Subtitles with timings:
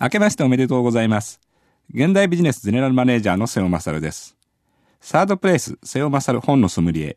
[0.00, 1.40] 明けましておめでとうございます。
[1.92, 4.36] 現代ビジネスゼネラルマネージャーの瀬尾勝です。
[5.00, 7.16] サードプレイス瀬尾勝本のソムリエ。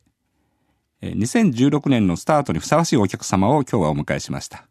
[1.04, 4.66] 2016年のスタートにふさわしいお客様を今日はお迎えしました。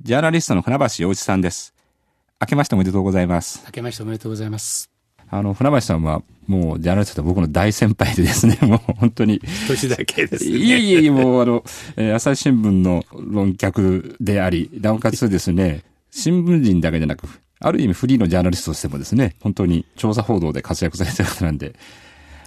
[0.00, 1.74] ジャーナリストの船橋洋一さんです。
[2.40, 3.60] 明けましておめでとうございます。
[3.66, 4.88] 明けましておめでとうございます。
[5.28, 9.40] あの、船橋さんは、もう、ジャーナリスト僕の大先輩でですね、 もう本当に。
[9.66, 10.50] 年だけですね。
[10.50, 11.64] いえいえいえ、もうあの、
[11.96, 15.82] えー、朝日新聞の論客であり、なおかつですね、
[16.12, 17.26] 新聞人だけじゃなく、
[17.58, 21.74] ある意味フリーのジャーナリストとしてもですね、本当に調査報道で活躍されてる方なんで、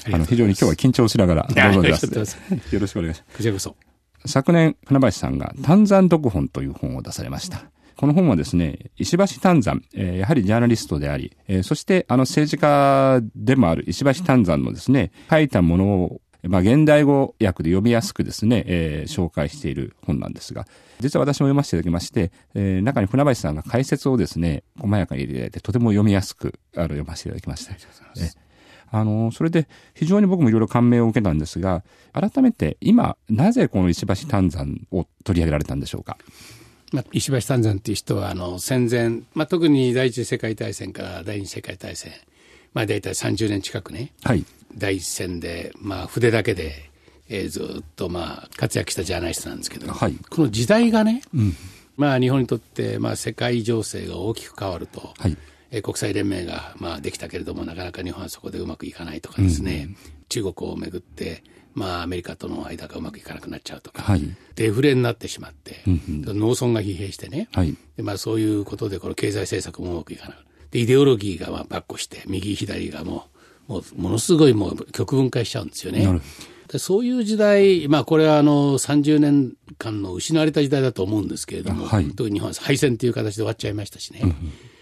[0.06, 3.36] あの、非常に今日は緊張しながら、どうぞよろしくお願いします。
[3.36, 3.76] こちらこそ。
[4.28, 7.66] 昨年、船橋さんが、丹山読本という本を出されました。
[7.98, 20.66] この本はですね、石橋丹山、えー、やはりジャーナリストであり、えー、そしてあの政治家でもある石橋丹山のですね、書いたものをまあ、現代語訳で読みやすくですね、えー、紹介している本なんですが、
[21.00, 27.76] 実は私も読ませていただきまして、えー、中に船橋さんが解説をですね、細やかに入れていただいて、とても読みやすく、あの、読ませていただきました。
[28.92, 36.18] あの、それで非常に僕もいろいろ感銘を受けたんですが、改めて今、なぜこの石橋丹山を取り上げられたんでしょうか？
[36.94, 42.14] まあ、石橋丹山っていう人はあの戦前、まあ、特に第一次世界大戦から第二次世界大戦、
[42.74, 44.46] まあ、大体30年近くね、はい、
[44.78, 46.90] 第一線で、まあ、筆だけで、
[47.30, 51.54] えー、ずっと、まあ、活躍したジャーナリストなんですけど、はい、この時代がね、うん、
[51.98, 55.38] まあ、日本にとって、まあ、世界情勢が大きく変わると、はい、
[55.72, 59.98] えー、国際連盟が、まあ、できたけれどもなかなか日本はそこでうまくいかないとかですね、うん、
[60.30, 61.44] 中国をめぐって
[61.76, 64.22] まあ、アメリカとの間がうまくいかなくなっちゃうとか、はい、
[64.56, 70.38] デフレになってしまって、うんうん、農村が疲弊してね、はい、でまあ、そういうことでこの経済政策もうまくいかない
[70.72, 73.35] でイデオロギーがまあばっこして右左がもう
[73.68, 76.22] もうものすごいもう極分化しちゃうんですよね。
[76.68, 84.36] でそういう時代、まあ、これはあの30年間の失われた時代だと思うんですけれども、はい、特に日本は敗戦という形で終わっちゃいましたしね、うん、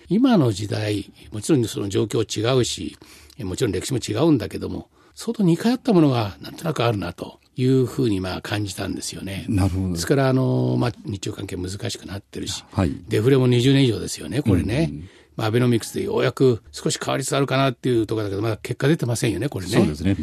[0.08, 2.98] 今の時代、もちろんその状況違うし、
[3.39, 9.45] もちろん歴史も違うんだけども、相当似通ったものがなんとなくあるなというふうにまあ感じたんですよね。
[9.50, 9.94] なるほど。
[9.94, 14.89] ですからあの、まあ、日中関係難しくなってるし、はい、デフレも20年以上ですよね、これね。
[14.92, 19.71] うんまあ、アベノミクスでようやく少し変わりつつあるかなっていうところだけど、まだ結果出てませんよね、これね。
[19.71, 20.16] そうですね。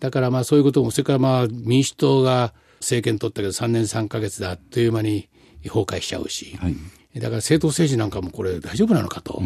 [0.00, 5.28] だからまあそういうことも、それからまあ民主党が政権取ったけど3年3か月であっという間に
[5.64, 6.74] 崩壊しちゃうし、はい、
[7.16, 9.42] だから政党政治なんかもこれ大丈夫なのかと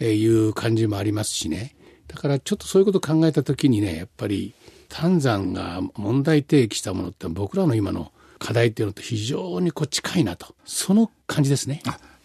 [0.00, 1.74] いう感じもありますしね。
[2.08, 4.54] だからちょっとそういうことを考えたときにね、やっぱり
[4.88, 11.82] 丹山が問題提起したものって僕らの今の課題っていうのと非常にこう近いなと、その感じですね。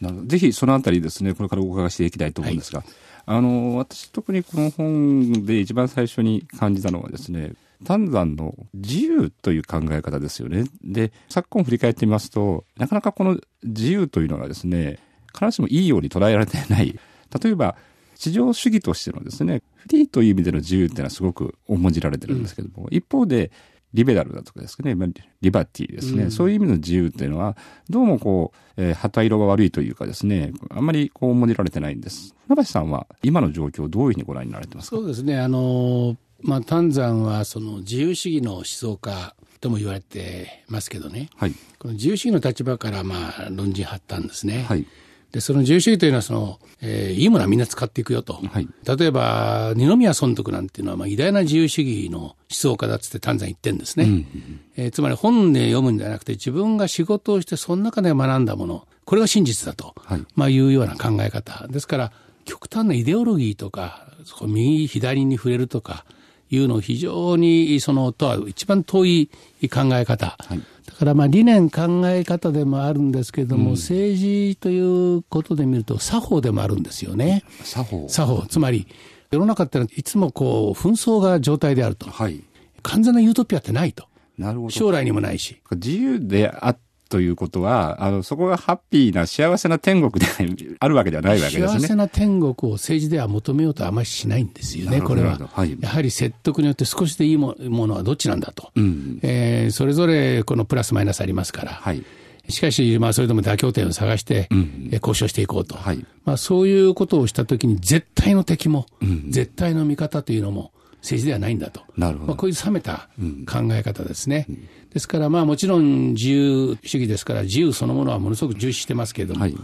[0.09, 2.87] あぜひそのあたりですね、これからお伺いしていきたいと思うんですが、はい、
[3.25, 7.53] あの、私特にこの本で一番最初に感じたのはですね、
[7.83, 10.65] 丹山の自由という考え方ですよね。
[10.83, 14.99] で、昨今振り返ってみますと、なかなかこの自由というのがですね、
[15.33, 16.99] 必ずしもいいように捉えられていない。
[17.41, 17.75] 例えば、
[18.15, 23.51] 市場主義としてのですね、フリーという意味での自由っていうのはすごく重んじられてるんですけども、うん、一方で、
[23.93, 24.95] リベラルだとかですね、
[25.41, 27.57] リバティですね、うん、そういう意味の自由っていうのは、
[27.89, 32.35] どうもこう、えー、旗色が悪いというかですね、あんまりこう重んじられてないんです。
[32.47, 34.95] 船橋さんは今の状況をどういうふうにご覧になられてますか？
[34.95, 44.65] そうですね、あの、まあ、丹山はその自由主義の思想家とも言われてますけどね、はい、この自由主義の立場からまあ論陣張ったんですね。
[44.67, 44.85] はい
[45.31, 48.33] で、その自由主義というのはその、えー、いいものはみんな使っていくよと。
[48.33, 54.05] はい、例えば、二宮尊徳なんていうのは、まあ、偉大な自由主義の思想家だっつって丹山言ってるんですね。
[54.05, 61.67] うんうん、えー、つまり本で読むんじゃなくて、自分が仕事をして、その中で学んだもの、これが真実だと、はい、まあ、いうような考え方。
[61.67, 62.11] ですから、
[62.45, 64.07] 極端なイデオロギーとか、
[64.45, 66.05] 右、左に触れるとか、
[66.51, 69.29] いうのを非常にそのとは一番遠い
[69.71, 70.61] 考え方、はい、
[70.93, 77.43] だからまあ理念考え方でもあるんですけれども、うん、政治ということで見ると作法でもあるんですよね。
[77.63, 78.87] 作法作法つまり
[79.31, 82.43] 世の中ってのはいつもこう紛争が状態であると、はい、
[82.83, 84.05] 完全なユートピアってないと。
[84.37, 85.61] なるほど将来にもないし。
[85.71, 86.77] 自由であっ
[87.11, 90.31] ということは、あの、そこがハッピーな幸せな天国で
[90.79, 91.79] あるわけではないわけですね。
[91.81, 95.37] 幸せな天国を政治では求めようとあまりしないんですよね、これは。
[95.53, 98.71] はい、やはり説得によって少しでいいものはどっちなんだと。
[98.75, 101.71] うん、えー、それぞれこのプラスマイナスありますから。
[101.73, 102.01] はい
[102.49, 104.49] しかし、まあ、それでも妥協点を探して、
[104.91, 110.71] 交渉していこうと、はい、まあ、そういうことをしたときに、絶対の敵も、うん、絶対の味方というのも、
[111.01, 111.81] 政治ではないんだと。
[111.97, 112.27] なるほど。
[112.27, 113.09] まあ、こういう冷めた
[113.47, 114.45] 考え方ですね。
[114.49, 119.55] うん、ですから、まあもちろん自由主義ですから、自由そのものはものすごく重視してますけれども、はい、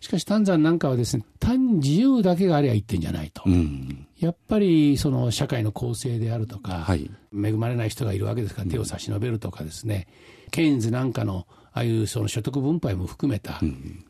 [0.00, 3.42] しかし丹山なんかはですね、単自由だけがありゃいってんじゃないと。
[3.46, 10.06] うん、やっぱりその社会の構成であるとか、はい、恵まれない人がいるわけですから手を差し伸べるとかですね、
[10.50, 13.60] ケインズなんかのああいうその所得分配も含めた、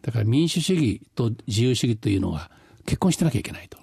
[0.03, 2.51] だから民主主義と自由主義というのは、
[2.87, 3.79] 結婚してなきゃいけないと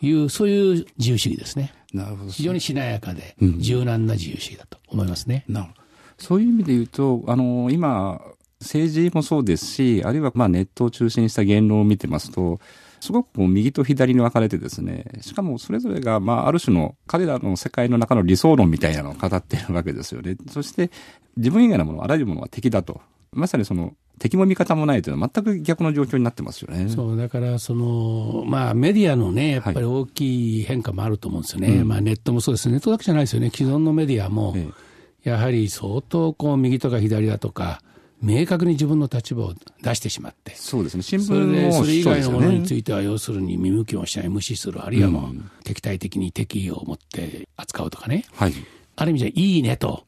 [0.00, 1.72] いう、そういう自由主義ですね。
[1.92, 2.30] なるほど。
[2.30, 5.44] 非常にしなやかで、柔軟な自由主義だと思いますね。
[5.48, 5.82] なるほど。
[6.18, 8.20] そういう意味で言うと、あの、今、
[8.60, 12.58] 政治もそうですし、あるいはまあネットを中心にした言論を見てますと、
[13.00, 20.36] すごくこう右と左に分かれてですね、しかもそれぞれが、まあ、ある種の彼らの世界の中の理想論みたいなのを語っているわけですよね。
[20.50, 20.90] そして、
[21.36, 23.00] 自分以外のもの、あらゆるものは敵だと。
[23.32, 26.88] まさにその、敵も味方もないというのは全く逆の状況になってますよね。
[26.88, 31.68] そう、だからその、まあメディアのね、やっぱり大きい変化もあると思うんですよね。
[31.68, 32.68] はい、まあネットもそうです。
[32.68, 33.50] ネットだけじゃないですよね。
[33.50, 34.56] 既存のメディアも、
[35.24, 37.82] やはり相当こう右とか左だとか、
[38.20, 48.54] 明確に自分の立場を出してしまって、そうですね、新聞もそれ以外のものについては、要するに見向きもしない、無視する、あるいはもう敵対的に敵意を持って扱うとかね、はい、
[48.96, 50.04] ある意味じゃいいねと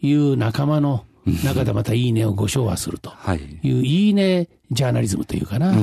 [0.00, 3.10] いう仲間の中でまたいいねをご唱和すると。
[3.34, 3.68] い。
[3.68, 5.74] う、いいねジャーナリズムというかな、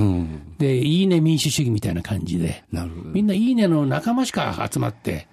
[0.58, 2.64] で、いいね民主主義みたいな感じで、
[3.14, 5.28] みんないいねの仲間しか集まって、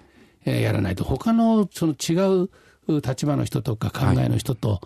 [0.45, 2.49] えー、やらないと、他のその違う
[3.01, 4.81] 立場の人とか考えの人と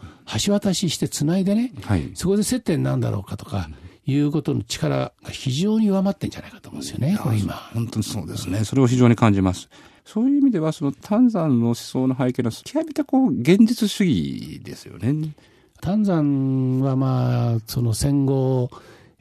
[0.46, 3.70] 橋渡ししてつないでね、はい、そこで接点なんだろうかとか、
[4.06, 7.54] いうことの力が非常に弱まってんじゃないかと思うんですよね、これ今。
[7.74, 8.64] 本当にそうですね。
[8.64, 9.70] それを非常に感じます。
[10.12, 15.36] そういう意味では、その丹山の思想の背景の極めてこう、現実主義ですよね。
[15.82, 18.72] 丹山はまあ、その戦後、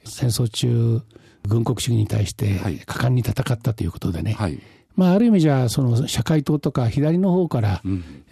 [0.07, 1.03] 戦争中、
[1.47, 4.59] 軍国主義に対して果敢に戦ったということでね、はい。
[4.97, 7.83] まあ、ある意味じゃその社会党とか左の方から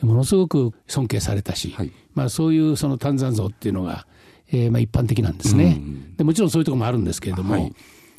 [0.01, 4.07] ものすごく尊敬されたし、うんまあ、そういうその丹山像っていうのが、
[4.51, 5.79] えー、まあ一般的なんですね、
[6.17, 7.73] でもちろんそういうところもあるんですけれども、はい、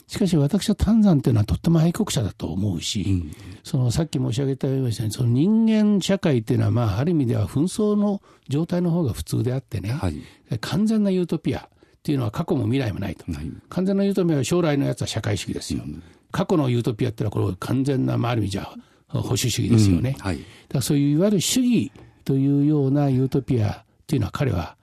[0.07, 10.24] しかし私は丹山というのはとっても愛国者だと思うし、うん、そのさっき申し上げたようにその人間社会っていうのは、まあ、ある意味では紛争の状態の方が普通であってね、はい、
[10.59, 15.83] 完全なユートピアっていうのは過去も未来もないと、はい、完全なユートピアは将来のやつは社会主義ですよ。
[15.86, 16.01] うん。
[16.31, 18.71] 過去のユートピアってのは、これ完全な、まあ、ある意味じゃ
[19.09, 20.15] 保守主義ですよね。
[20.18, 20.25] うん。
[20.25, 21.92] はい、だからそういういわゆる主義
[22.24, 24.77] というようなユートピアっていうのは彼は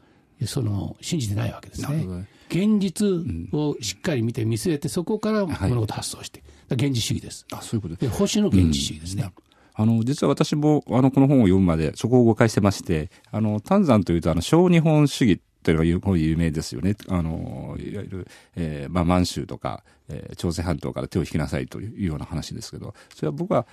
[0.45, 2.27] その信じてないわけですね。
[2.49, 3.09] 現実
[3.53, 7.47] をしっかり見て見据えて、そこから物事発想して、はい、現実主義です。
[7.53, 9.25] あそういうことで保守の現実主義ですね。
[9.25, 9.33] うん、
[9.75, 16.95] あの、実は私も、あの、この本を読むまで、そこを誤解してまして、あの、丹山というと、あの、小日本主義というのが有名ですよね。
[17.09, 23.67] あの、いわゆる、えー、まあ、満州とか、えー、朝鮮半島から手を引きなさいというような話ですけど、それは僕は、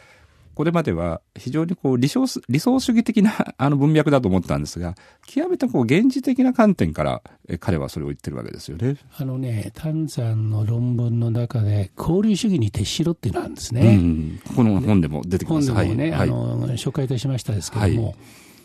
[0.53, 4.95] これまでは非常にこう理想理想主義的な あの文脈だと思ったんですが、
[5.27, 7.21] 極めてこう現実的な観点から
[7.59, 8.98] 彼はそれを言ってるわけですよね。
[9.18, 13.81] あのね、丹山の論文の中で、交流主義に徹しろっていうのがあるんですね。
[13.95, 15.71] うん、この本でも出てきます。
[15.71, 18.15] 本でもね、はい、あの、紹介いたしましたですけども、はい。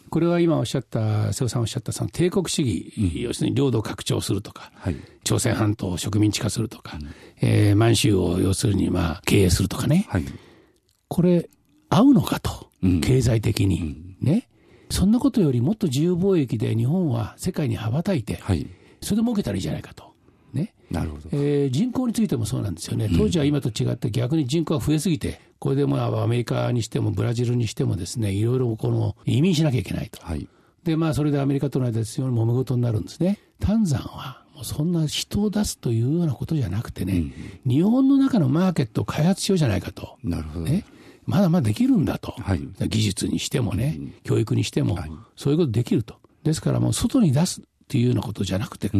[0.08, 7.08] これは今おっしゃった、瀬尾さんおっしゃったその帝国主義、うん、要するに領土を拡張するとか、はい、朝鮮半島を植民地化するとか、うん、
[7.40, 10.24] えー、満州を要するにまあ経営するとかね、はい、
[11.08, 11.48] これ、
[11.88, 14.48] 合うのかと、うん、経済的に、ね。
[14.90, 18.66] そんなことよりもっと自由貿易で日本は世界に羽ばたいて、はい、
[19.00, 20.14] それで儲けたらいいじゃないかと。
[20.52, 20.74] ね。
[20.90, 21.28] なるほど。
[21.32, 23.08] えー、人口についてもそうなんですよね。
[23.16, 30.24] 当時は今と違って逆に人口が増えすぎて、これでもアメリカにしてもブラジルにしてもですね、いろいろこの移民しなきゃいけないと。
[30.24, 30.48] はい、
[30.84, 33.38] で、まあそれでアメリカとの間で非常に揉め事になるんですね。
[33.58, 37.32] 丹山はもうそんな人を出すというようなことじゃなくてね、
[37.64, 40.16] うん、日本の中のマーケットを開発しようじゃないかと。
[40.22, 40.64] なるほど。
[40.66, 40.84] ね。
[41.26, 42.32] まだまだできるんだと。
[42.32, 44.98] はい、技術にしてもね、教育にしても、
[45.36, 46.16] そういうことできると。
[46.44, 48.90] ですからもう外に出すっていうようなことじゃなくて、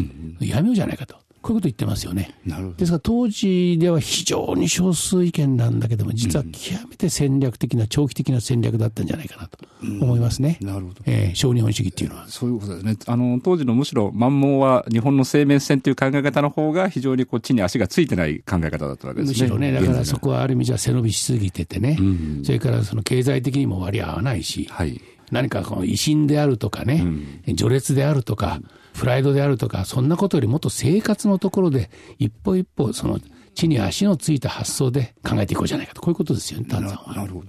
[0.41, 1.17] やめようじゃないかと。
[1.47, 2.35] こういうこと言ってますよね。
[2.77, 10.59] ですから当時では非常に少数意見なんだけども、実は極めて戦略的な、長期的な戦略だったんじゃないかなと思いますね。
[10.61, 11.03] うん、なるほど。
[11.05, 12.27] えー、小日本主義っていうのは。
[12.27, 12.97] そういうことですね。
[13.07, 19.43] あの、当時のむしろ、満蒙は日本の生命線という考え方の方が非常にこっちに足がついてない考え方だったわけですね。
[19.43, 25.01] むしろね、だからそこはある意味じゃ背伸びしすぎててね、うん、それからその経済的にも割合合わないし、はい、
[25.31, 27.05] 何かこの威信であるとかね、
[27.47, 28.61] うん、序列であるとか、
[28.97, 33.21] プライドであるとか、そんなことよりもっと生活のところで、一歩一歩、その
[33.55, 37.15] 地に足のついた発想で考えていこうじゃないかと、こういうことですよね、丹山は。
[37.15, 37.49] なるほど。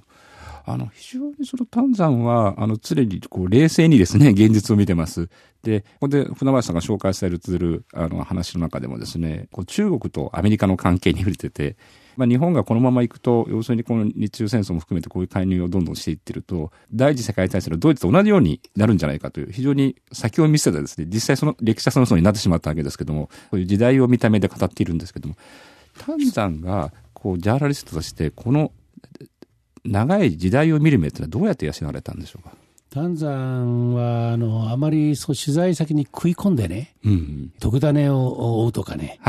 [0.70, 5.30] あの、非常にその丹山は、あの、常にこう、冷静にですね、現実を見てます。
[5.63, 11.77] で、ここで船橋さんが紹介されている、あの、話の中でもですね、こう中国とアメリカの関係に触れてて、
[12.17, 25.36] まあ、日本がこのままいくと、要するにこの日中戦争も含めてこういう介入をどんどんしていってると、第一次世界大戦のドイツと同じようになるんじゃないかという、非常に先を見せたですね、実際その歴史はその層になってしまったわけですけども、こういう時代を見た目で語っているんですけども、
[26.00, 28.71] 丹山が、こう、ジャーナリストとして、この
[29.86, 32.55] 長い時代を見る目ってのはどうやって養われたんでしょうか？
[32.98, 39.20] 丹山はあのあまりそう取材先に食い込んでね、うん、特ダネを追うとかね、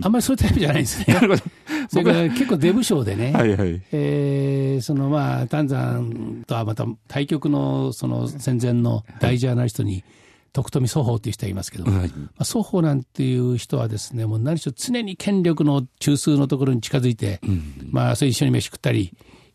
[0.00, 1.12] あんまりそういうタイプじゃないんですね。
[1.12, 1.42] なるほど。
[1.90, 10.04] それから結構出不精でね、はいはい、えー、そのまあ、丹山とはまた対局のその戦前の大ジャーナリストに、
[10.54, 19.12] 徳富双方という人がいますけども、はい、まあ、双方なんていう人はですね、もう何しろ常に権力の中枢のところに近づいて、うん、まあ、それ一緒に飯食ったり、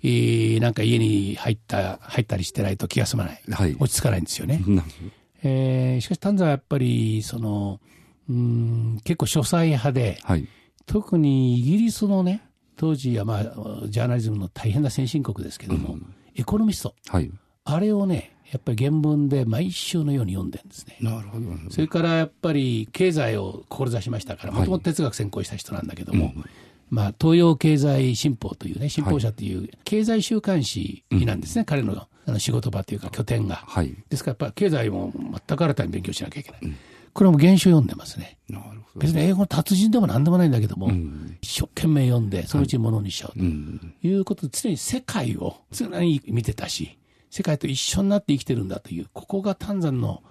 [0.08, 4.62] えー、なんか家に入った入ったりしてないと気が済まない、はい、落ち着かないんですよね。
[5.44, 7.82] えー、しかし丹沢はやっぱりその
[8.30, 10.48] うん結構書斎派で、はい、
[10.86, 12.42] 特にイギリスのね
[12.78, 13.44] 当時はまあ
[13.88, 17.30] ジャーナリズムの大変な先進国ですけども、うん、エコノミスト、はい、
[17.66, 20.98] あれをねやっぱり原文で毎週のように読んでるんですね。
[21.02, 21.46] なるほど。
[21.70, 26.46] それからやっぱり経済を志しましたから、もともと哲学専攻した人なんだけども、はいうん、
[26.90, 33.56] まあ、東洋経済新報というね、新報社という経済週刊誌なんですね、はい、彼のあの仕事場というか拠点が。
[33.56, 36.60] はい、ですからやっぱ経済も全く新たに勉強しなきゃいけない。
[36.64, 36.78] うん
[37.18, 38.38] これも原書読んでますね。
[38.48, 39.00] なるほど。
[39.00, 47.00] 別に英語の達人でも何でもないんだけども、うん、一生懸命読んで、そのうちものにしちゃうと、いうことで、常に世界を常に見てたし、
[47.32, 50.22] 世界と一緒になって生きてるんだという、ここが丹山の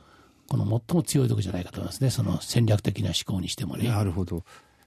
[0.46, 3.88] この最も強いところじゃないかと思いますね、その戦略的な思考にしてもね。
[3.88, 4.44] なるほど。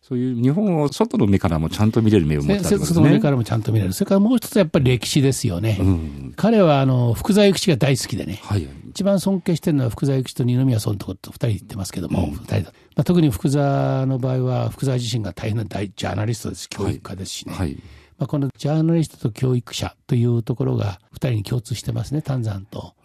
[0.09, 2.83] そういう日本を外の目からもちゃんと見れる目を持ってすね。
[2.83, 3.93] 外の目からもちゃんと見れる。
[3.93, 5.77] それからもう一つやっぱり歴史ですよね。
[5.79, 17.53] うん、彼はあの福沢諭吉が大好きでね、はい、一番尊敬してるのは福沢諭吉と二宮尊徳と二人言ってますけども、うん、人まあ、特に福沢の場合は福沢自身が大変な大ジャーナリストです、教育家ですしね。
[17.53, 17.77] はい、
[18.17, 22.95] まあ、このジャーナリストと教育者というところが二人に共通してますね、丹山と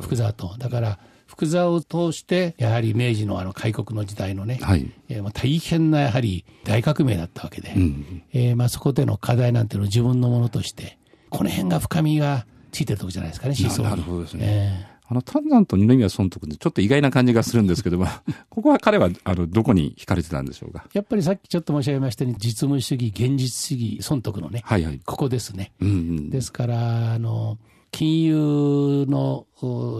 [0.00, 0.54] 福沢と。
[0.58, 10.98] だから福沢を通して、やはり明治のあの開国の時代のね、はい、えー、まあ大変なやはり大革命だったわけで、うん、えー、まあそこでの課題なんていうのを自分のものとして、
[11.30, 13.88] この辺が深みがついてるとこじゃないですかね、思想に。
[13.90, 14.40] なるほどですね。
[14.44, 18.06] えーあの、丹山と二宮尊徳ってちょっと意外な感じがするんですけども、
[18.50, 20.84] ここは彼は、あの、どこに惹かれてたんでしょうか？
[20.92, 25.70] やっぱりさっきちょっと申し上げましたように、実務主義、現実主義、尊徳のね、はいはい、ここですね。
[25.80, 27.56] うんうん、ですから、あの、
[27.90, 29.46] 金融の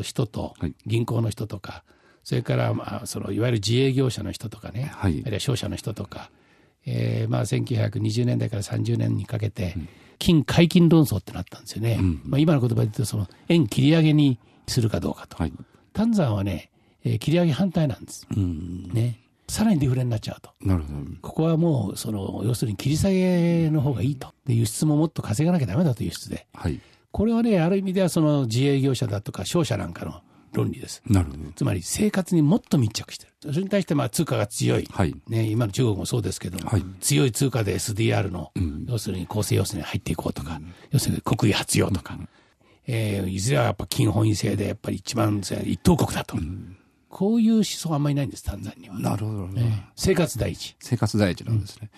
[0.03, 0.55] 人と、
[0.87, 1.85] 銀行の人とか、
[2.25, 6.31] それから、まあ、そのいわゆる自営業者の人とかね、はい、あるいは商社の人とか、
[6.85, 9.77] えーまあ、1920年代から30年にかけて、
[10.19, 15.53] 金解禁論争ってなったんですよね、うん、まあ、今の言葉で言うとその円切り上げにするかどうかと、はい、
[15.93, 16.71] 丹山はね、
[17.05, 20.99] えー、切り上げ反対なんです、うん、ね、さらにデフレになっちゃうと、なるほど。
[21.23, 24.33] ここはもうその要するに切り下げの方がいいと。
[24.45, 26.81] で輸出ももっと稼がなきゃだめだと輸出で、はい、
[27.17, 30.21] これはねある意味ではその自営業者だとか商社なんかの
[30.53, 31.03] 論理です。
[31.07, 31.51] なるほど。
[31.53, 33.33] つまり生活にもっと密着してる。
[33.55, 42.29] それに対してまあ通貨が強い、はい、ね、今の中国もそうですけども、はい、強い通貨で SDR の、うん、要するに構成要素に入っていこうとか、うん、要するに国威発揚とか、うん、
[42.87, 46.37] えー、いずれはやっぱ金本位制でやっぱり一番一等国だと。
[47.09, 48.99] こういう思想はあんまりないんです、タンザンには。
[48.99, 50.77] なるほど、ね、生活第一。
[50.81, 51.89] 生活第一なんですね。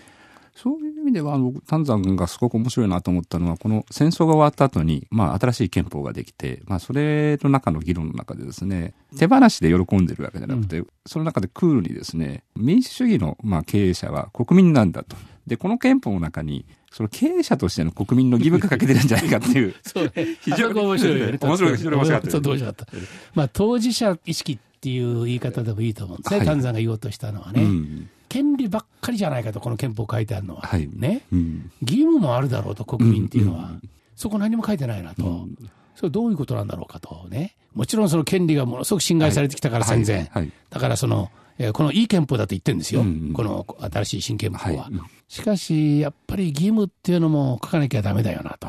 [0.61, 1.39] そういう意味では、
[1.69, 15.17] 丹山がすごく面白いなと思ったのは、この戦争が終わった後に、まあ、新しい憲法ができて、まあ、それの中の議論の中でですね、手放しで喜んでるわけじゃなくて、うん、その中でクールにですね、民主主義の、まあ、経営者は国民なんだと。
[15.47, 19.77] で、この憲法の中に、その経営者としての国民の義務がかけてるんじゃないかっていう。
[19.87, 20.39] そうね。
[20.43, 21.39] 非常に面白いよね。
[21.41, 22.39] 面白い、非常に面白かった。
[22.41, 22.87] 面白かった。
[23.35, 26.45] まあ、当事者意識っていう言い方でもいいと思うんですね。
[26.45, 27.63] 丹、山、が言おうとしたのはね。
[27.63, 30.63] うん権利ばっかりじゃないかと、この憲法書いてあるのは。
[30.63, 33.59] はい、ね、うん、義務もあるだろうと、国民っていうのは。
[33.59, 33.83] うんうん、
[34.15, 35.25] そこ何も書いてないなと。
[35.25, 35.57] うん、
[35.95, 37.57] それどういうことなんだろうかとね。
[37.75, 40.31] もちろんその権利がものすごく侵害されてきたから戦前。
[40.71, 43.03] だからその、えー、このいい憲法だと言ってるんですよ。
[43.03, 44.91] うんうん、この新しい新憲法は。
[45.29, 48.69] しかし、やっぱり義務っていうのも書かなきゃだめだよなと。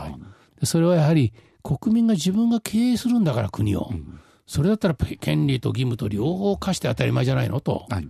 [0.66, 3.92] それはやはり国民が自分が経営するんだから国を。
[4.46, 7.86] それだったら権利と義務と両方課して当たり前じゃないのと。
[7.90, 8.08] はい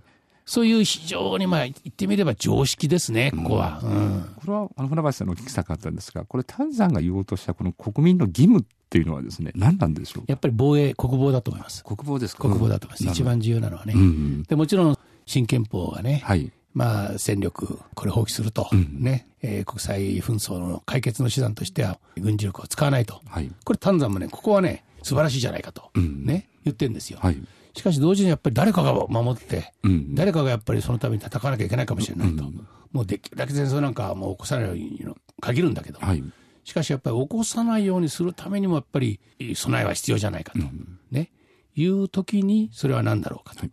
[0.50, 3.79] そういう非常に、まあ、言ってみれば常識ですね、ここは。
[3.84, 11.84] うん、これは、あの、船橋さんのお聞きしたかったんですが、これ、丹山が言おうとしたこの国民の義務っていうのはですね、何なんでしょうやっぱり防衛、国防だと思います。
[11.84, 12.41] 国防ですか？
[12.41, 13.13] 国防だと思います。
[13.13, 13.94] 一番重要なのはね。
[13.96, 14.01] うん。
[14.01, 23.22] うん、でもちろん、新憲法がね、はい、まあ、戦力、これ放棄すると、うん、ね、えー、国際紛争の解決の手段としては、軍事力を使わないと。
[23.27, 27.20] はい、これ、丹山もね、ここはね、素晴らしいじゃないかと、うん、ね、言ってるんですよ。
[27.22, 27.38] はい。
[27.76, 35.00] しかし同時にやっぱり誰かが守って、うん、誰かがやっぱりそのために戦わなきゃいけないかもしれないと、うん、もうできるだけ戦争なんかもう起こさないように
[35.40, 36.24] 限るんだけど、はい、
[36.64, 39.20] しかしやっぱり起こさないようにするためにもやっぱり
[39.56, 41.32] 備えは必要じゃないかと、うん、ね、
[41.76, 43.66] いう時にそれは何だろうかと。
[43.66, 43.70] い。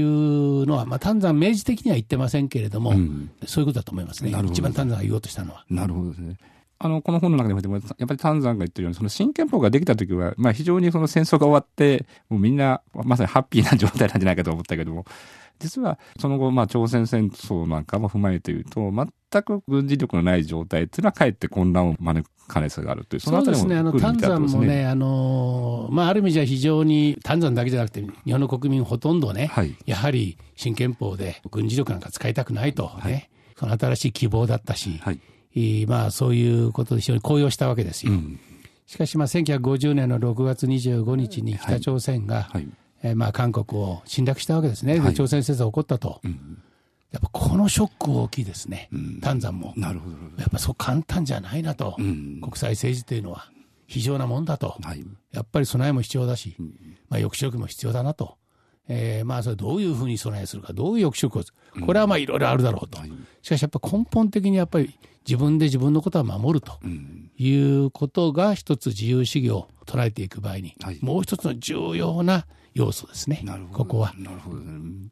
[0.00, 2.94] うのは、まあ、丹山明示的には言ってませんけれども、
[3.46, 4.32] そういうことだと思いますね。
[4.46, 5.66] 一番丹山が言おうとしたのは。
[5.68, 6.38] なるほどですね。
[6.84, 15.04] あの、この本の中でも、やっぱり丹山が言ってるように、その新憲法ができた時は、まあ非常にその戦争が終わって、もうみんな、まさにハッピーな状態なんじゃないかと思ったけども、
[15.60, 35.20] 実はその後、まあ朝鮮戦争なんかも踏まえて言うと、全く軍事力のない状態っていうのはかえって混乱を招く可能性があるという、そのあたりも、ね、あの丹山もね、あのまあ、ある意味じゃ非常に丹山だけじゃなくて、日本の国民ほとんどね、はい、やはり新憲法で軍事力なんか使いたくないとね、はい、その新しい希望だったし、はい、
[35.88, 38.12] まあ、そういうことで非常に高揚したわけですよ。
[38.12, 38.40] うん、
[38.86, 42.68] しかし、まあ、1950年の6月25日に北朝鮮が、はい。
[43.04, 46.20] えー、まあ韓国を侵略したわけですね、朝鮮戦争が起こったと。
[46.22, 46.62] うん。
[47.10, 48.88] やっぱこのショック大きいですね、
[49.20, 49.74] 丹山も。
[49.76, 50.16] なるほど。
[50.38, 53.50] やっぱそう簡単じゃないなと、うん、国際政治というのは。
[53.92, 56.66] 非常なもんだと、はい、やっぱり備えも必要だし、うん、
[57.10, 58.38] まあ、抑止力も必要だなと、
[58.88, 61.38] えー、まあそれどういうふうに備えするか、どういう抑止力
[61.80, 62.98] を、これはまあいろいろあるだろうと、
[63.42, 66.78] しかしやっぱ根本的にやっぱり自分で自分のことは守ると
[67.38, 74.12] いうことが、一つ自由主義を捉えていく場合に、はい、もう一つの重要な要素ですね、ここは。
[74.16, 75.10] なるほど、ね、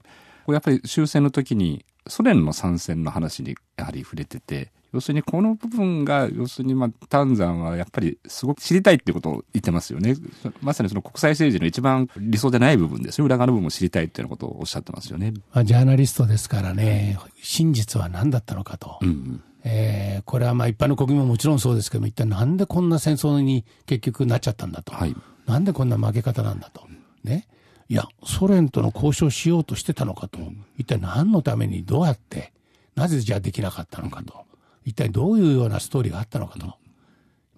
[0.49, 10.17] やっぱり終戦の時にソ連の参戦の話にやはり触れてて、要するにこの部分が、要するにまあ、丹山はやっぱりすごく知りたいっていうことを言ってますよね。
[10.63, 13.25] まさにその国際政治の一番理想でない部分ですよ。
[13.25, 15.33] 裏側の部分を知りたいっていうようなことをおっしゃってますよね。
[15.53, 18.99] まあ、ジャーナリストですからね、真実は何だったのかと。
[19.03, 24.93] うんえー、これはまあ一般の国民ももちろんそうですけども、一体なんでこんな戦争に結局なっちゃったんだと。
[24.95, 25.15] はい、
[25.47, 26.83] なんでこんな負け方なんだと。
[27.25, 27.47] ね。
[27.89, 30.39] いや、ソ連との交渉しようとしてたのかと、
[30.79, 32.53] 一体何のためにどうやって、
[32.95, 34.45] なぜじゃあできなかったのかと、
[34.85, 36.75] 一体どういうようなストーリーがあったのかと、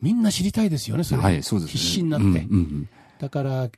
[0.00, 2.26] みんな知りたいですよね、それ、はい、そうです、ね、必死になって。
[2.26, 2.88] うんうん、
[3.18, 3.70] だから、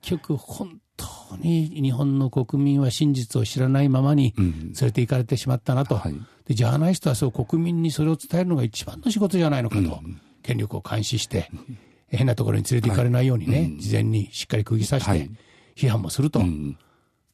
[0.00, 6.14] 結局、本当に日本の国民は真実を知らないままに連れて行かれてしまったなと、はい、
[6.46, 10.00] でジャーナリストはそう国民にそれを伝えるのが一番の仕事じゃないのかと、
[10.42, 11.50] 権力を監視して、
[12.08, 15.30] 変なところに連れて行かれないようにね、はい、事前にしっかり釘刺して、
[15.76, 16.42] 批判もすると、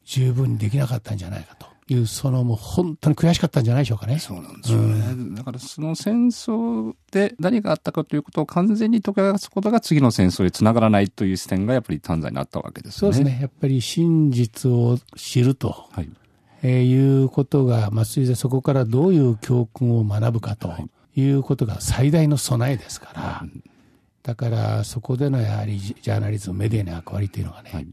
[0.05, 1.68] 十分にできなかったんじゃないかと。
[1.93, 4.19] いう、そのもう本当に悔しかったんじゃないでしょうかね。
[4.19, 5.05] そうなんですよね。
[5.11, 12.99] うん、だからその戦争で何があったかということを完全に解き明かすことが次の戦争へつながらないという視点がやっぱり短在になったわけですね。
[12.99, 13.39] そうですね。
[13.41, 15.87] やっぱり真実を知ると。
[15.91, 16.09] はい
[16.61, 20.73] えー、いうことが、まあ、そこからどういう教訓を学ぶかと
[21.15, 23.61] いうことが最大の備えですから、はい、
[24.23, 27.87] だからそこでのやはりジャーナリズム、メディアの役割というのがね、はい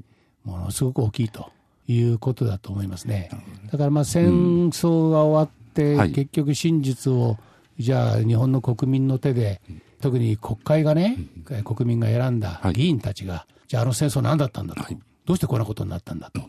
[0.47, 1.51] ものすごく大きいと
[1.89, 3.31] いうことだと思いますね。
[3.71, 7.37] だからまあ戦争が終わって、結局真実を、
[7.79, 9.61] じゃあ日本の国民の手で、
[10.01, 11.19] 特に国会がね、
[11.65, 14.83] 国民が選んだ議員たちが、じゃああの戦争何だったんだと、
[15.25, 16.43] どうしてこんなことになったんだと。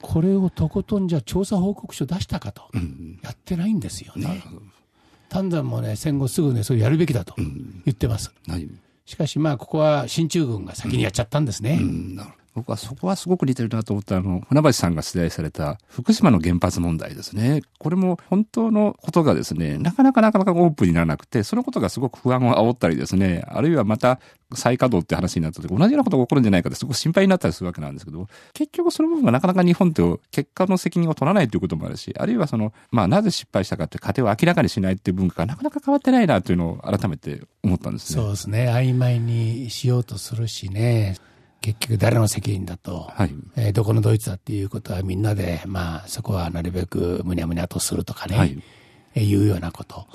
[0.00, 2.64] これをとことんじゃ調査報告書出したかと、
[3.22, 4.42] やってないんですよね。
[5.28, 8.32] 丹山もね、戦後すぐね、それやるべきだと言ってます。
[9.06, 11.80] しかしまあ、ここは進駐軍が先にやっちゃったんですね。
[12.54, 17.62] 僕はそこはすごく似てるなと思ったあの、船橋さんが出題された福島の原発問題ですね。
[17.78, 24.20] これも本当のことがですね、なかなかなかなかオープンにならなくて、そのことがすごく不安を煽ったりですね、あるいはまた
[24.54, 38.22] 再稼働って話になった時、同じようなことが起こるんじゃないかってすごく心配になったりするわけなんですけど、結局その部分がなかなか日本って結果の責任を取らないということもあるし、あるいはその、まあなぜ失敗したかって過程を明らかにしないっていう文化がなかなか変わってないなというのを改めて思ったんですね。
[38.22, 38.68] そうですね。
[38.68, 41.16] 曖昧にしようとするしね。
[41.62, 48.62] 結局誰の責任だと、はい、えー、どこのドイツだっていうことはみんなで、まあ、そこはなるべくむにゃむにゃとするとかね、はい、
[49.14, 50.06] えー、いうようなこと。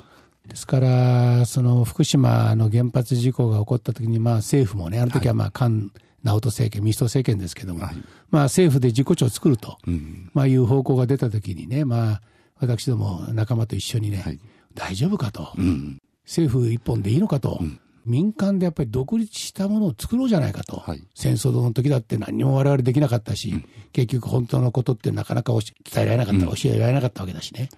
[0.46, 5.90] ですから、その福島の原発事故が起こった時に、まあ政府もね、あの時はまあ菅
[6.22, 7.96] 直人政権、民主党政権ですけども、はい、
[8.30, 12.22] まあ政府で事故庁を作ると、うん、まあいう方向が出た時にね、まあ
[12.60, 14.40] 私ども仲間と一緒にね、はい、
[14.74, 27.68] 大丈夫かと、うん、政府一本でいいのかと、うん民間でやっぱり独立したものを作ろうじゃないかと、はい、戦争の時だって何も我々できなかったし、うん、結局本当のことってなかなか伝えられなかった、うん、教えられなかったわけだしね、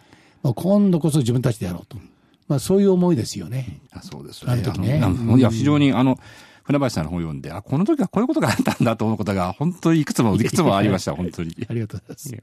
[0.42, 1.98] まあ、今度こそ自分たちでやろうと、
[2.48, 3.80] まあ、そういう思いですよね。
[3.92, 5.02] あそうですねあの時ね。
[5.36, 6.18] いや非常にあの
[6.70, 11.54] 船橋さんの本を読んで、あ、この時はこういうことがあったんだと思うことが、本当にいくつも いくつもありました、本当に。
[11.68, 12.42] ありがとうございま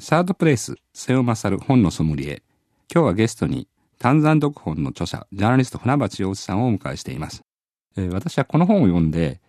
[0.00, 2.42] サードプレイス、瀬尾勝本のソムリエ。
[2.92, 7.42] 今日はゲストに、丹山読本の著者、ジャーナリスト船橋洋一さんをお迎えしています。
[7.96, 9.40] えー、私はこの本を読んで、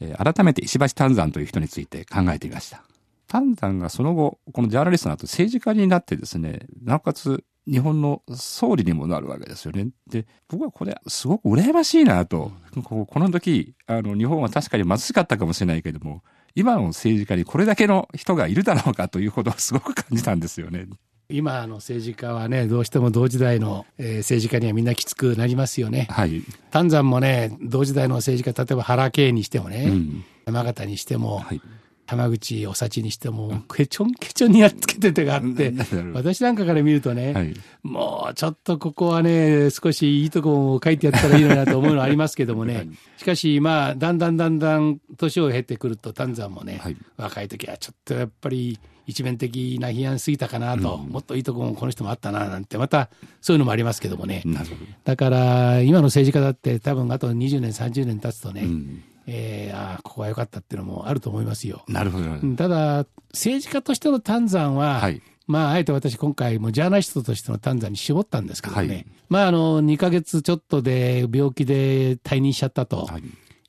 [0.00, 2.82] えー、改めて石橋丹山という人について考えてみました。
[3.26, 9.88] 丹山がその後、このジャーナリストの後政治家になってですね、なおかつ日本の総理にもなるわけですよね。
[10.08, 12.52] で、僕はこれすごく羨ましいなと。
[12.84, 16.22] この時、あの、日本は確かに貧しかったかもしれないけども、
[16.54, 20.86] 今の政治家にこれだけの人がいるだろうかというほどすごく感じたんですよね。
[21.28, 26.06] 今の政治家はね、どうしても同時代の、えー、政治家にはみんなきつくなりますよね。
[26.10, 26.42] はい。
[26.70, 31.60] 丹山もね、同時代の政治家、例えば原敬にしてもね、うん、山形にしても、はい、
[32.06, 35.74] 浜口お幸にしても、ケチョンケチョンにやっつけててがあって、
[36.14, 53.08] 私なんかから見るとね、はい、もうちょっとここはね、少しいいとこを書いてやったらいいのになと思うのはありますけどもね、しかしまあ、だんだんだんだん年を経てくると、丹山もね、はい、若い時はちょっとやっぱり、一面的な批判すぎたかなと、うん、もっといいとこもこの人もあったななんて、また
[53.40, 54.42] そういうのもありますけどもね。
[55.04, 61.84] だから、今の政治家だって多分あと20年、30年経つとね、うんえー、ああ、ここは良かったっていうのもあると思いますよ。
[61.88, 62.56] なるほど。
[62.56, 73.22] ただ、政治家としての丹山は、はい、まあ、あえて私今回もジャーナリストとしての丹山に絞ったんですけどね、はい、まあ、あの、2ヶ月ちょっとで病気で退任しちゃったと、はい、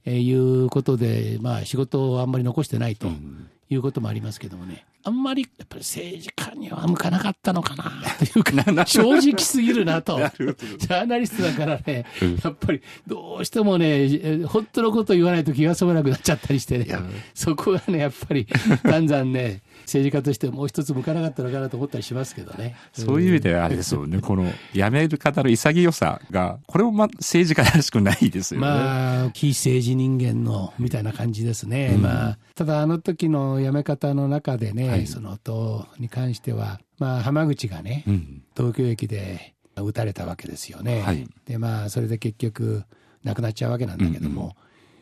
[0.05, 3.07] えー、いうことで、まあ、仕事をあんまり残してないと。
[3.07, 7.85] うんいうこともありますけどもね、あんまりやっぱり政治家には向かなかったのかな
[8.19, 12.05] というか、正直すぎるなと、ジャーナリストだからね、
[12.43, 16.87] やっぱりどうしてもね、本当のこと言わないと気が済まなくなっちゃったりしてね、
[17.33, 18.47] そこがね、やっぱり、
[18.83, 22.75] だんだんね、政治家としてもう一つ向かなかったのかなと思ったりしますけどね。
[22.93, 28.67] そういう意味ではあれですよね、この辞める方の潔さが、これもま政治家らしくないですよね。
[28.67, 31.93] まあ、非政治人間のみたいな感じですね。
[31.95, 41.01] うん、まあ、ただあの時の辞め方の中でね、はい、その党に関しては、まあ、浜口がね、うん、東京駅で撃たれたわけですよね。
[41.01, 42.83] はい、で、まあ、それで結局、
[43.23, 44.53] 亡くなっちゃうわけなんだけども、うんうん、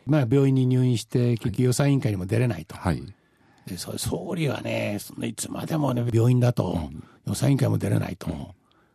[0.06, 2.76] まあ、病院に入院して、結局予算委員会にも出れないと。
[2.76, 3.02] はい
[3.66, 8.46] でそ総理はね、そのいつまでもね、病院だと、うん、予算委員会も出れないと、うん、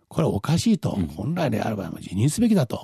[0.07, 2.81] これおかしいと、うん、本来であれば辞任すべきだと、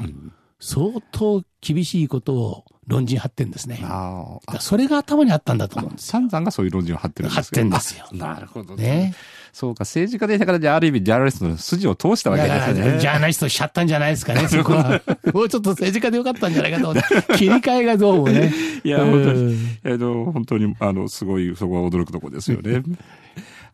[0.59, 3.79] 相当厳しいことを論陣張ってんですね。
[3.83, 6.29] あそれが頭にあったんだと思うんですよ。
[6.29, 8.07] さんがそういう論陣を張ってるんです張ってんですよ。
[8.13, 8.83] なるほどね。
[8.83, 9.15] ね
[9.51, 12.99] そうか、政治家でしたから、じゃあ、ある意味、ジャーナリストの筋を通したわけですね。
[12.99, 15.01] ジャーナリストしちゃったんじゃないですかね、 そこは。
[15.33, 18.53] もうちょっと政治家でよかったんじゃないかと思って、切り替えがどうもね。
[18.85, 22.83] いや、本当に、えっと、本当に、あの、すごい、そこは驚くところですよね。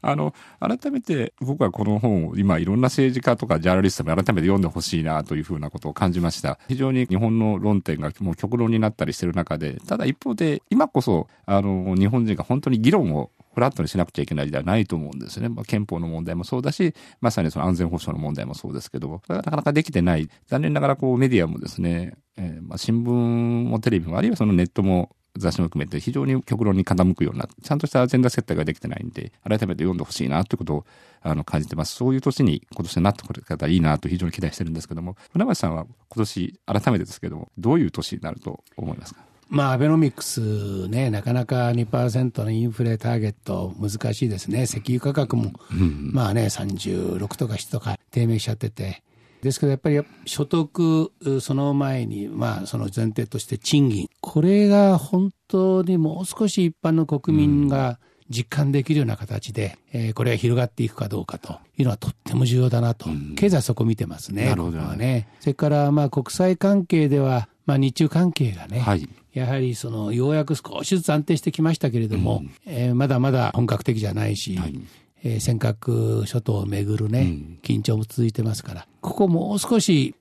[0.04, 6.60] あの、改めて僕はこの本を今いろんな政治家とかジャーナリストも改めて読んでほしいなというふうなことを感じました。
[6.68, 15.48] 非常に日本の論点がもう極論になったりしてる中で、ただ一方で今こそ、あの、日本人が本当に議論をフラットにしなくちゃいけない時代はないと思うんですね。
[15.48, 20.30] まあ、憲法の問題もそうだし、まさにその安全保障の問題もそうですけども、なかなかできてない。
[20.48, 30.86] 残念ながらこうメディアもですね、えー、まあ新聞もテレビもあるいはそのネットも雑誌も含めて非常に極論に傾くような、ちゃんとしたアジェンダ設定ができてないんで、改めて読んでほしいなということを
[31.22, 31.96] あの感じてます。
[31.96, 39.22] そういう年に今年になってくれたらいいなと非常に期待してるんですけども、船橋さんは今年改めてですけども、どういう年になると思いますか？
[39.50, 44.64] まあ、アベノミクスね、なかなか2%のインフレターゲット難しいですね。
[44.64, 49.04] 石油価格も、うん、まあね、36とか7とか低迷しちゃってて、
[49.44, 54.10] ですけどやっぱり所得その前にまあその前提として賃金。
[54.22, 61.60] これが本当にもう少し一般の国民が実感できるような形で、えー、これが広がっていくかどうかと。
[61.78, 64.46] いうのはとっても重要だなと、経済はそこ見てますね。
[64.46, 65.28] なるほどね。
[65.40, 74.80] それからまあ国際関係では、まあ、日中関係がね、はい、やはりそのようやく少しずつ安定してきましたけれども、うん、えー、まだまだ本格的じゃないし、はい
[75.24, 77.34] えー、尖閣諸島をめぐるね、
[77.64, 80.16] 緊張も続いてますから、ここもう少し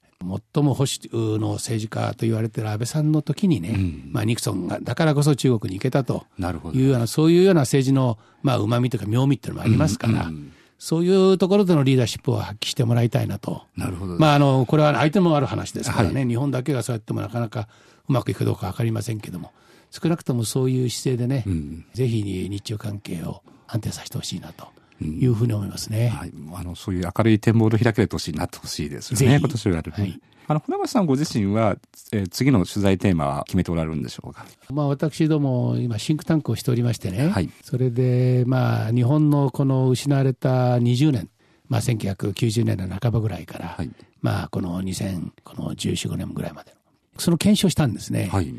[0.55, 6.27] 最も保守の政治家と言われている安倍さんの時にね、うん、まあ、ニクソンがだからこそ中国に行けたと。
[6.73, 13.63] いうようなそういうような政治のうまみというか妙味っていうのもありますから、うんうん、そういうところでのリーダーシップを発揮してもらいたいなと。
[13.77, 17.69] なるほど、まあ、あのこれは相手もある話ですからね、はい、日本だけがそうやってもなかなか
[18.09, 19.53] うまくいくかどうか分かりませんけども
[19.91, 21.45] 少なくともそういう姿勢でね、
[21.93, 24.69] ぜひ日中関係を安定させてほしいなと。
[25.03, 26.09] いうふうに思いますね。
[26.09, 29.83] はい、あのそういう明るい展望の開ける年になってほしいですよね、今年は。
[29.83, 30.21] はい。
[30.49, 31.77] あの船橋さんご自身は、
[32.13, 41.29] えー、次の取材テーマは決めておられるんでしょうか、まあ、私ども今シンクタンクをしておりましてね、はい、それでまあ日本のこの失われた20年、
[41.69, 46.75] まあ、1990年の半ばぐらいから、はい、まあこの2014、15年ぐらいまで
[47.19, 48.29] その検証したんですね。
[48.33, 48.55] はい、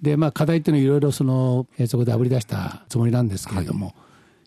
[0.00, 3.94] でまあ課題っていうのはいろいろその、えー、そこであぶり出したつもりなんですけれども、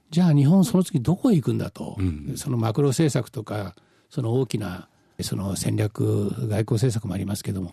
[0.09, 3.75] じゃあ日本その次どこへ行くんだと、うん、そのマクロ政策とか
[4.09, 4.87] その大きな
[5.21, 7.71] その戦略外交政策もありますけども。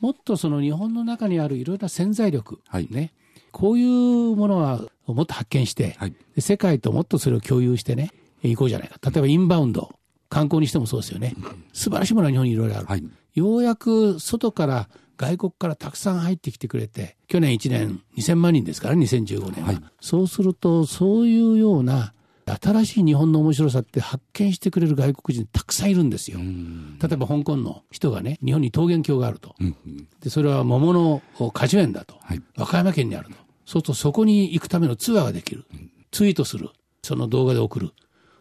[0.00, 3.12] もっとその日本の中にあるいろいろな潜在力、はい、ね。
[3.52, 8.10] こういうものはもっと発見して、はい、世界ともっとそれを共有してね
[8.42, 8.98] 行こうじゃないか。
[9.10, 9.94] 例えばインバウンド。
[10.30, 11.34] 観光にしてもそうですよね。
[11.72, 14.88] 素晴らしいものは日本にいろいろある、はい、ようやく外から
[15.20, 19.66] 外国からたくさん入ってきてくれて、去年1年2000万人ですから、2015年は。
[19.68, 22.14] はい、そうすると、そういうような
[22.46, 26.38] 新しい日本の面白さって発見してくれる外国人たくさんいるんですよ。
[26.38, 29.54] 例えば香港の人がね、日本に桃源郷があると。
[29.60, 32.42] うんうん、で、それは桃の果樹園だと、はい。
[32.56, 33.34] 和歌山県にあると。
[33.34, 35.66] そうするとそこに行くためのツアーができる。
[36.12, 36.70] ツイートする。
[37.02, 37.92] その動画で送る。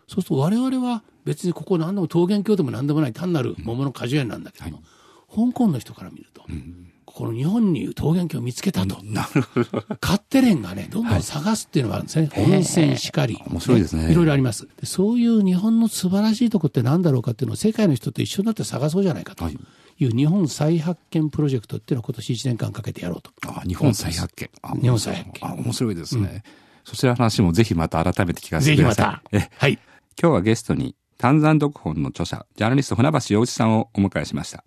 [0.08, 4.86] そうすると我々は別にここ何でも桃源郷でも何でもない単なる桃の果樹園なんだけども、はい、
[5.30, 6.90] 香港の人から見ると、うん
[7.20, 9.04] この日本に桃源郷を見つけたと。
[9.04, 9.84] なるほど。
[10.00, 12.30] カッテレンがね、どんどん探すっていうのがあるんですね。
[12.32, 13.38] はい、温泉しかり。
[13.46, 14.12] 面白いですね。
[14.12, 14.70] いろいろあります。
[14.84, 19.50] そういう日本の素晴らしいとこって何だろうかっていうのを世界の人と一緒になって探そうじゃないかと。
[19.50, 23.32] いう日本再発見プロジェクトっていうのを今年1年間かけてやろうと。
[23.48, 24.50] あ日本再発見。
[24.82, 25.34] 日本再発見。
[25.42, 26.30] あ面白いですね。
[26.32, 26.44] うん、
[26.86, 29.38] そちらの話もぜひまた改めて聞かせてください。
[29.38, 29.58] ぜひまた。
[29.58, 29.74] はい。
[30.22, 34.64] 今日はゲストに、丹山読本の著者、ジャーナリスト船橋洋一さんをお迎えしました。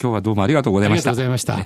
[0.00, 1.10] 今日はどうもありがとうございました。
[1.10, 1.58] ありがとうございました。